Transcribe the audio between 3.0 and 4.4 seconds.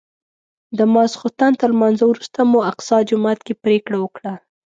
جومات کې پرېکړه وکړه.